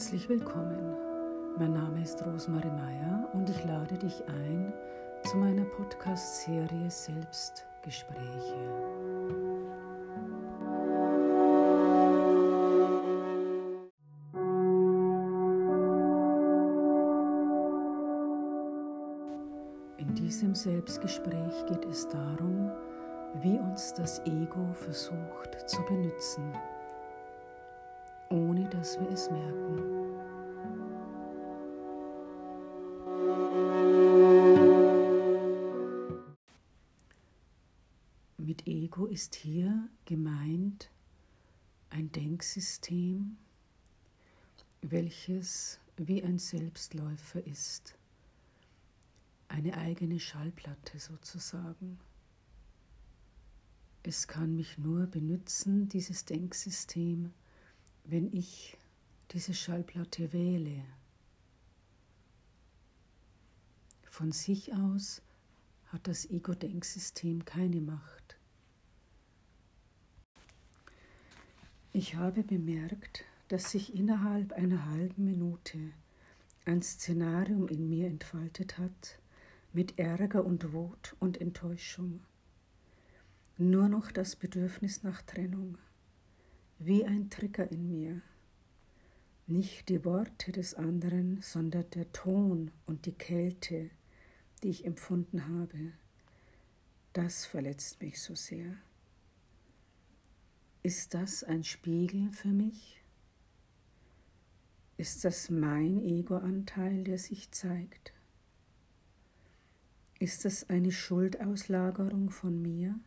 [0.00, 0.96] Herzlich willkommen.
[1.58, 4.72] Mein Name ist Rosmarie Meyer und ich lade dich ein
[5.24, 8.56] zu meiner Podcast-Serie Selbstgespräche.
[19.98, 22.70] In diesem Selbstgespräch geht es darum,
[23.42, 26.54] wie uns das Ego versucht zu benutzen
[28.30, 30.00] ohne dass wir es merken.
[38.38, 40.90] Mit Ego ist hier gemeint
[41.90, 43.36] ein Denksystem,
[44.82, 47.96] welches wie ein Selbstläufer ist,
[49.48, 51.98] eine eigene Schallplatte sozusagen.
[54.02, 57.32] Es kann mich nur benutzen, dieses Denksystem,
[58.10, 58.76] wenn ich
[59.30, 60.82] diese Schallplatte wähle,
[64.04, 65.22] von sich aus
[65.86, 68.36] hat das Ego-Denksystem keine Macht.
[71.92, 75.78] Ich habe bemerkt, dass sich innerhalb einer halben Minute
[76.64, 79.18] ein Szenarium in mir entfaltet hat
[79.72, 82.20] mit Ärger und Wut und Enttäuschung.
[83.56, 85.78] Nur noch das Bedürfnis nach Trennung
[86.80, 88.22] wie ein Trigger in mir.
[89.46, 93.90] Nicht die Worte des anderen, sondern der Ton und die Kälte,
[94.62, 95.92] die ich empfunden habe.
[97.12, 98.76] Das verletzt mich so sehr.
[100.82, 103.02] Ist das ein Spiegel für mich?
[104.96, 108.14] Ist das mein Ego-Anteil, der sich zeigt?
[110.18, 112.98] Ist das eine Schuldauslagerung von mir?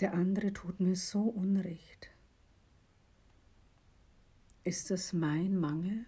[0.00, 2.10] Der andere tut mir so Unrecht.
[4.62, 6.04] Ist das mein Mangel?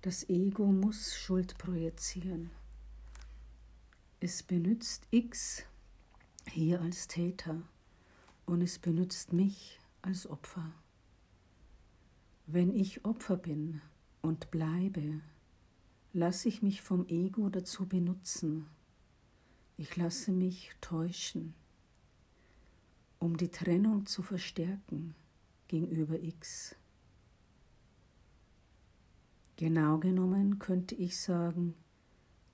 [0.00, 2.50] Das Ego muss Schuld projizieren.
[4.20, 5.64] Es benützt X
[6.48, 7.60] hier als Täter
[8.46, 10.72] und es benützt mich als Opfer.
[12.46, 13.82] Wenn ich Opfer bin
[14.22, 15.20] und bleibe,
[16.12, 18.66] lasse ich mich vom Ego dazu benutzen,
[19.76, 21.54] ich lasse mich täuschen,
[23.18, 25.14] um die Trennung zu verstärken
[25.68, 26.76] gegenüber X.
[29.56, 31.74] Genau genommen könnte ich sagen,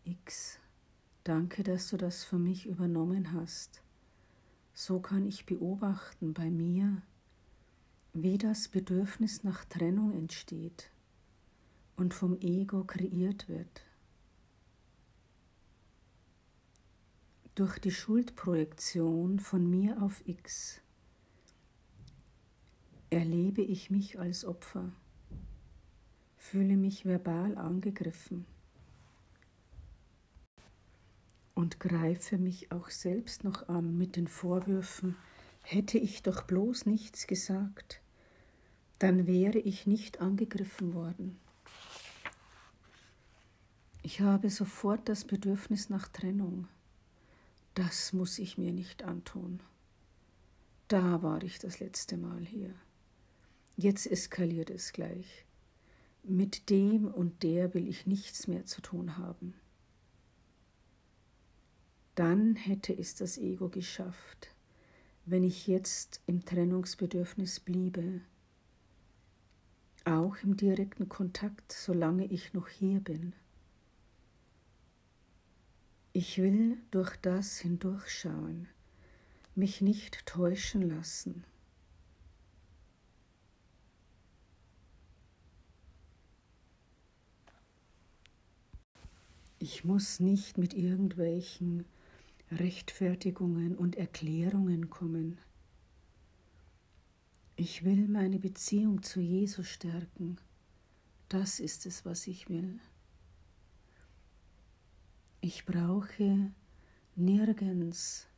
[0.05, 0.59] X,
[1.25, 3.83] danke, dass du das für mich übernommen hast.
[4.75, 7.03] So kann ich beobachten bei mir,
[8.13, 10.91] wie das Bedürfnis nach Trennung entsteht
[11.97, 13.85] und vom Ego kreiert wird.
[17.55, 20.81] Durch die Schuldprojektion von mir auf X
[23.11, 24.91] erlebe ich mich als Opfer,
[26.39, 28.47] fühle mich verbal angegriffen
[31.55, 35.17] und greife mich auch selbst noch an mit den Vorwürfen,
[35.61, 38.01] hätte ich doch bloß nichts gesagt,
[38.99, 41.39] dann wäre ich nicht angegriffen worden.
[44.03, 46.67] Ich habe sofort das Bedürfnis nach Trennung.
[47.75, 49.61] Das muss ich mir nicht antun.
[50.89, 52.75] Da war ich das letzte Mal hier.
[53.77, 55.47] Jetzt eskaliert es gleich.
[56.23, 59.55] Mit dem und der will ich nichts mehr zu tun haben.
[62.15, 64.55] Dann hätte es das Ego geschafft,
[65.25, 68.21] wenn ich jetzt im Trennungsbedürfnis bliebe,
[70.05, 73.33] auch im direkten Kontakt, solange ich noch hier bin.
[76.15, 78.69] Ich will durch das hindurchschauen,
[79.55, 81.45] mich nicht täuschen lassen.
[89.59, 91.87] Ich muss nicht mit irgendwelchen
[92.51, 95.39] Rechtfertigungen und Erklärungen kommen.
[97.57, 100.37] Ich will meine Beziehung zu Jesus stärken.
[101.31, 102.81] Das ist es, was ich will.
[105.45, 106.53] Ich brauche
[107.17, 108.29] nirgends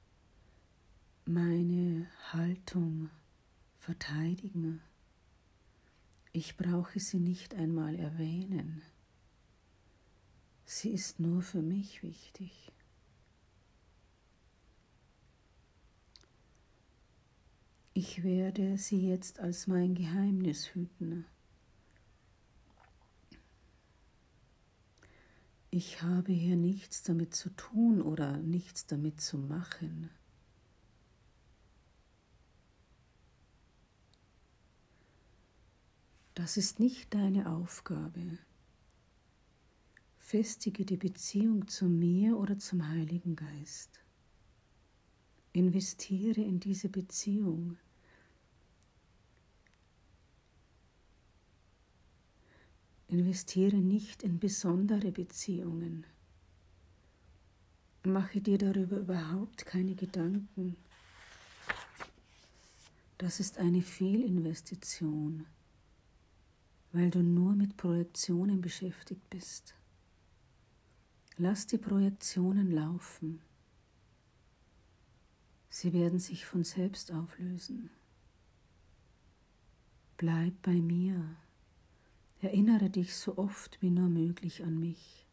[1.26, 3.10] meine Haltung
[3.76, 4.80] verteidigen.
[6.32, 8.80] Ich brauche sie nicht einmal erwähnen.
[10.64, 12.72] Sie ist nur für mich wichtig.
[17.92, 21.26] Ich werde sie jetzt als mein Geheimnis hüten.
[25.76, 30.08] ich habe hier nichts damit zu tun oder nichts damit zu machen.
[36.36, 38.38] Das ist nicht deine Aufgabe.
[40.18, 43.98] Festige die Beziehung zu mir oder zum Heiligen Geist.
[45.52, 47.78] Investiere in diese Beziehung.
[53.14, 56.04] Investiere nicht in besondere Beziehungen.
[58.02, 60.76] Mache dir darüber überhaupt keine Gedanken.
[63.18, 65.46] Das ist eine Fehlinvestition,
[66.92, 69.76] weil du nur mit Projektionen beschäftigt bist.
[71.36, 73.40] Lass die Projektionen laufen.
[75.70, 77.90] Sie werden sich von selbst auflösen.
[80.16, 81.36] Bleib bei mir.
[82.44, 85.26] Erinnere dich so oft wie nur möglich an mich.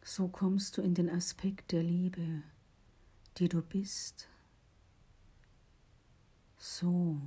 [0.00, 2.44] So kommst du in den Aspekt der Liebe,
[3.38, 4.28] die du bist.
[6.56, 7.20] So.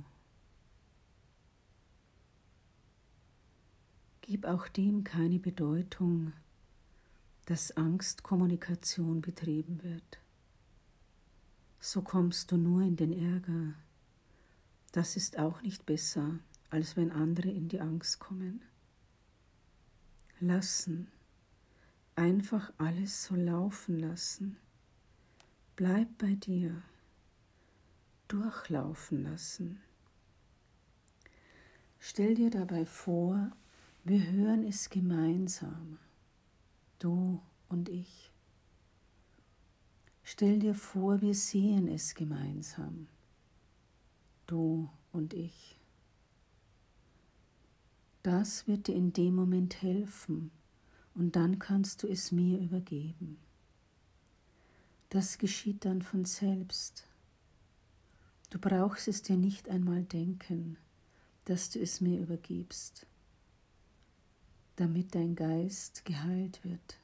[4.22, 6.32] Gib auch dem keine Bedeutung,
[7.44, 10.18] dass Angstkommunikation betrieben wird.
[11.78, 13.74] So kommst du nur in den Ärger.
[14.92, 16.38] Das ist auch nicht besser,
[16.70, 18.62] als wenn andere in die Angst kommen.
[20.40, 21.08] Lassen,
[22.16, 24.56] einfach alles so laufen lassen.
[25.76, 26.82] Bleib bei dir,
[28.28, 29.80] durchlaufen lassen.
[31.98, 33.50] Stell dir dabei vor,
[34.04, 35.98] wir hören es gemeinsam
[37.00, 38.30] du und ich.
[40.22, 43.08] Stell dir vor, wir sehen es gemeinsam,
[44.46, 45.79] du und ich.
[48.22, 50.50] Das wird dir in dem Moment helfen
[51.14, 53.38] und dann kannst du es mir übergeben.
[55.08, 57.04] Das geschieht dann von selbst.
[58.50, 60.76] Du brauchst es dir nicht einmal denken,
[61.46, 63.06] dass du es mir übergibst
[64.80, 66.98] damit dein Geist geheilt wird.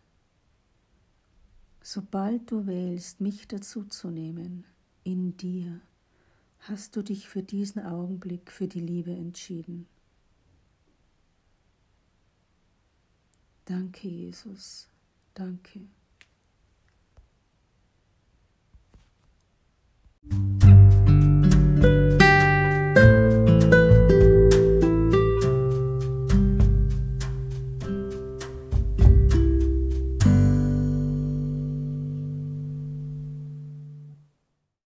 [1.82, 4.64] Sobald du wählst, mich dazuzunehmen,
[5.04, 5.82] in dir,
[6.60, 9.86] hast du dich für diesen Augenblick für die Liebe entschieden.
[13.66, 14.88] Danke, Jesus.
[15.34, 15.88] Danke.